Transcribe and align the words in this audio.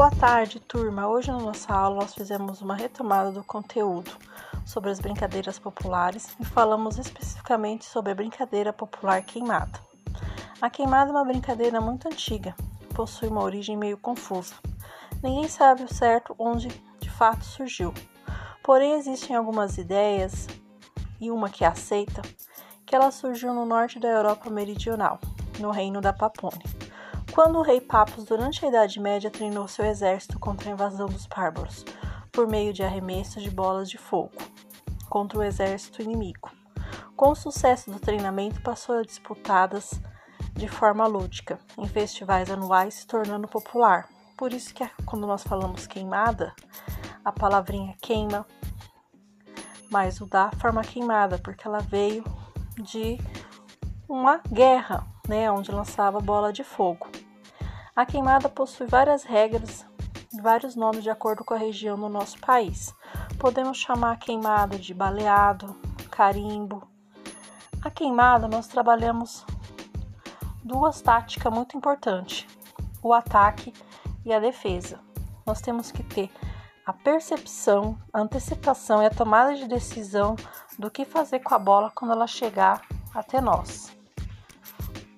Boa 0.00 0.10
tarde, 0.10 0.58
turma. 0.60 1.06
Hoje 1.06 1.30
na 1.30 1.38
nossa 1.38 1.74
aula 1.74 1.96
nós 1.96 2.14
fizemos 2.14 2.62
uma 2.62 2.74
retomada 2.74 3.30
do 3.30 3.44
conteúdo 3.44 4.10
sobre 4.64 4.88
as 4.88 4.98
brincadeiras 4.98 5.58
populares 5.58 6.34
e 6.40 6.44
falamos 6.46 6.96
especificamente 6.96 7.84
sobre 7.84 8.10
a 8.10 8.14
brincadeira 8.14 8.72
popular 8.72 9.22
queimada. 9.22 9.78
A 10.58 10.70
queimada 10.70 11.10
é 11.10 11.12
uma 11.12 11.22
brincadeira 11.26 11.82
muito 11.82 12.08
antiga, 12.08 12.54
possui 12.94 13.28
uma 13.28 13.42
origem 13.42 13.76
meio 13.76 13.98
confusa. 13.98 14.54
Ninguém 15.22 15.48
sabe 15.48 15.82
o 15.82 15.94
certo 15.94 16.34
onde 16.38 16.68
de 16.98 17.10
fato 17.10 17.44
surgiu. 17.44 17.92
Porém, 18.62 18.94
existem 18.94 19.36
algumas 19.36 19.76
ideias 19.76 20.46
e 21.20 21.30
uma 21.30 21.50
que 21.50 21.62
é 21.62 21.68
aceita 21.68 22.22
que 22.86 22.96
ela 22.96 23.10
surgiu 23.10 23.52
no 23.52 23.66
norte 23.66 24.00
da 24.00 24.08
Europa 24.08 24.48
meridional, 24.48 25.20
no 25.58 25.70
reino 25.70 26.00
da 26.00 26.10
Papônia 26.10 26.79
quando 27.32 27.58
o 27.58 27.62
rei 27.62 27.80
Papos, 27.80 28.24
durante 28.24 28.64
a 28.64 28.68
Idade 28.68 29.00
Média, 29.00 29.30
treinou 29.30 29.68
seu 29.68 29.84
exército 29.84 30.38
contra 30.38 30.68
a 30.68 30.72
invasão 30.72 31.06
dos 31.06 31.26
bárbaros, 31.26 31.84
por 32.32 32.46
meio 32.46 32.72
de 32.72 32.82
arremessos 32.82 33.42
de 33.42 33.50
bolas 33.50 33.88
de 33.88 33.98
fogo 33.98 34.32
contra 35.08 35.38
o 35.38 35.42
exército 35.42 36.02
inimigo. 36.02 36.50
Com 37.16 37.30
o 37.30 37.36
sucesso 37.36 37.90
do 37.90 37.98
treinamento, 37.98 38.62
passou 38.62 38.98
a 38.98 39.02
disputadas 39.02 40.00
de 40.54 40.68
forma 40.68 41.06
lúdica, 41.06 41.58
em 41.76 41.86
festivais 41.86 42.50
anuais, 42.50 42.94
se 42.94 43.06
tornando 43.06 43.48
popular. 43.48 44.08
Por 44.36 44.52
isso 44.52 44.72
que 44.72 44.88
quando 45.04 45.26
nós 45.26 45.42
falamos 45.42 45.86
queimada, 45.86 46.54
a 47.24 47.32
palavrinha 47.32 47.94
queima, 48.00 48.46
mas 49.90 50.20
o 50.20 50.26
da 50.26 50.50
forma 50.52 50.82
queimada, 50.82 51.38
porque 51.38 51.66
ela 51.66 51.80
veio 51.80 52.24
de 52.80 53.18
uma 54.08 54.40
guerra, 54.50 55.06
né, 55.30 55.50
onde 55.50 55.70
lançava 55.70 56.18
bola 56.18 56.52
de 56.52 56.64
fogo. 56.64 57.08
A 57.94 58.04
queimada 58.04 58.48
possui 58.48 58.86
várias 58.86 59.22
regras 59.22 59.86
vários 60.40 60.76
nomes 60.76 61.02
de 61.02 61.10
acordo 61.10 61.44
com 61.44 61.54
a 61.54 61.58
região 61.58 61.96
no 61.96 62.08
nosso 62.08 62.38
país. 62.40 62.94
Podemos 63.38 63.78
chamar 63.78 64.12
a 64.12 64.16
queimada 64.16 64.78
de 64.78 64.94
baleado, 64.94 65.76
carimbo. 66.10 66.88
A 67.82 67.90
queimada 67.90 68.46
nós 68.46 68.66
trabalhamos 68.68 69.44
duas 70.62 71.00
táticas 71.00 71.52
muito 71.52 71.76
importantes: 71.76 72.46
o 73.02 73.12
ataque 73.12 73.72
e 74.24 74.32
a 74.32 74.38
defesa. 74.38 75.00
Nós 75.46 75.60
temos 75.60 75.90
que 75.90 76.02
ter 76.02 76.30
a 76.86 76.92
percepção, 76.92 77.98
a 78.12 78.20
antecipação 78.20 79.02
e 79.02 79.06
a 79.06 79.10
tomada 79.10 79.54
de 79.54 79.66
decisão 79.66 80.36
do 80.78 80.90
que 80.90 81.04
fazer 81.04 81.40
com 81.40 81.54
a 81.54 81.58
bola 81.58 81.92
quando 81.94 82.12
ela 82.12 82.26
chegar 82.26 82.82
até 83.14 83.40
nós. 83.40 83.99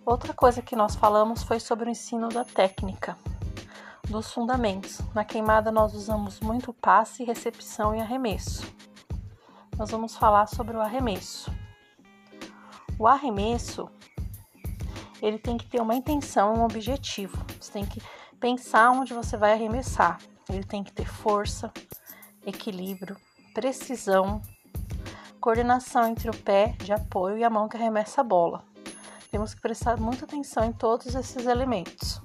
Outra 0.04 0.34
coisa 0.34 0.60
que 0.60 0.74
nós 0.74 0.96
falamos 0.96 1.44
foi 1.44 1.60
sobre 1.60 1.88
o 1.88 1.90
ensino 1.90 2.28
da 2.28 2.44
técnica, 2.44 3.16
dos 4.10 4.32
fundamentos. 4.32 5.00
Na 5.14 5.24
queimada 5.24 5.70
nós 5.70 5.94
usamos 5.94 6.40
muito 6.40 6.72
passe, 6.72 7.22
recepção 7.22 7.94
e 7.94 8.00
arremesso. 8.00 8.66
Nós 9.78 9.92
vamos 9.92 10.16
falar 10.16 10.46
sobre 10.48 10.76
o 10.76 10.80
arremesso. 10.80 11.52
O 12.98 13.06
arremesso, 13.06 13.88
ele 15.22 15.38
tem 15.38 15.56
que 15.56 15.66
ter 15.66 15.80
uma 15.80 15.94
intenção, 15.94 16.54
um 16.54 16.64
objetivo. 16.64 17.38
Você 17.60 17.70
tem 17.70 17.86
que 17.86 18.02
pensar 18.40 18.90
onde 18.90 19.14
você 19.14 19.36
vai 19.36 19.52
arremessar. 19.52 20.18
Ele 20.48 20.64
tem 20.64 20.82
que 20.82 20.92
ter 20.92 21.06
força, 21.06 21.72
equilíbrio, 22.44 23.16
precisão, 23.54 24.42
coordenação 25.40 26.08
entre 26.08 26.28
o 26.28 26.36
pé 26.36 26.74
de 26.82 26.92
apoio 26.92 27.38
e 27.38 27.44
a 27.44 27.50
mão 27.50 27.68
que 27.68 27.76
arremessa 27.76 28.20
a 28.20 28.24
bola. 28.24 28.71
Temos 29.32 29.54
que 29.54 29.62
prestar 29.62 29.98
muita 29.98 30.26
atenção 30.26 30.62
em 30.62 30.72
todos 30.74 31.14
esses 31.14 31.46
elementos. 31.46 32.20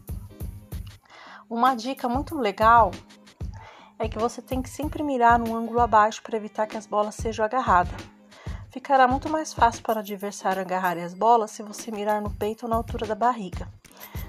Uma 1.50 1.74
dica 1.74 2.10
muito 2.10 2.38
legal 2.38 2.92
é 3.98 4.10
que 4.10 4.20
você 4.20 4.42
tem 4.42 4.62
que 4.62 4.70
sempre 4.70 5.02
mirar 5.02 5.40
no 5.40 5.56
ângulo 5.56 5.80
abaixo 5.80 6.22
para 6.22 6.36
evitar 6.36 6.68
que 6.68 6.76
as 6.76 6.86
bolas 6.86 7.16
sejam 7.16 7.46
agarradas. 7.46 7.96
Ficará 8.70 9.08
muito 9.08 9.30
mais 9.30 9.54
fácil 9.54 9.82
para 9.84 9.96
o 9.96 10.00
adversário 10.00 10.62
agarrar 10.62 10.98
as 10.98 11.14
bolas 11.14 11.52
se 11.52 11.64
você 11.64 11.92
mirar 11.92 12.22
no 12.22 12.30
peito 12.30 12.66
ou 12.66 12.70
na 12.70 12.76
altura 12.76 13.08
da 13.08 13.16
barriga. 13.16 13.70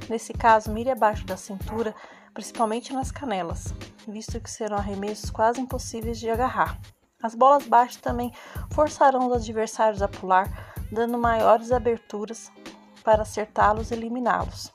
Nesse 0.09 0.33
caso, 0.33 0.71
mire 0.71 0.89
abaixo 0.89 1.27
da 1.27 1.37
cintura, 1.37 1.93
principalmente 2.33 2.93
nas 2.93 3.11
canelas, 3.11 3.75
visto 4.07 4.41
que 4.41 4.49
serão 4.49 4.77
arremessos 4.77 5.31
quase 5.31 5.61
impossíveis 5.61 6.21
de 6.21 6.31
agarrar. 6.31 6.79
As 7.21 7.35
bolas 7.35 7.67
baixas 7.67 8.01
também 8.01 8.33
forçarão 8.71 9.27
os 9.27 9.33
adversários 9.33 10.01
a 10.01 10.07
pular, 10.07 10.49
dando 10.91 11.19
maiores 11.19 11.73
aberturas 11.73 12.51
para 13.05 13.23
acertá-los 13.23 13.91
e 13.91 13.95
eliminá-los. 13.95 14.73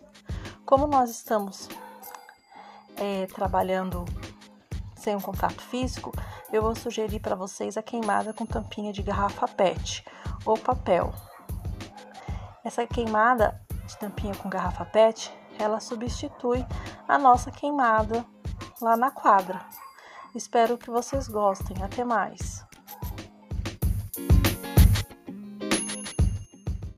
Como 0.66 0.88
nós 0.88 1.10
estamos 1.10 1.70
é, 2.96 3.26
trabalhando 3.28 4.06
sem 4.96 5.16
um 5.16 5.22
contato 5.22 5.62
físico, 5.62 6.12
eu 6.52 6.62
vou 6.62 6.76
sugerir 6.76 7.20
para 7.20 7.36
vocês 7.36 7.78
a 7.78 7.84
queimada 7.84 8.34
com 8.34 8.46
tampinha 8.46 8.94
de 8.94 9.04
garrafa 9.04 9.48
PET 9.48 10.06
ou 10.46 10.58
papel. 10.58 11.14
Essa 12.64 12.88
queimada 12.88 13.62
de 13.86 13.98
tampinha 13.98 14.36
com 14.36 14.50
garrafa 14.50 14.86
PET, 14.86 15.32
ela 15.60 15.80
substitui 15.80 16.66
a 17.08 17.18
nossa 17.18 17.52
queimada 17.52 18.26
lá 18.82 18.96
na 18.96 19.12
quadra. 19.12 19.60
Espero 20.34 20.78
que 20.78 20.90
vocês 20.90 21.28
gostem. 21.28 21.84
Até 21.84 22.04
mais! 22.04 22.66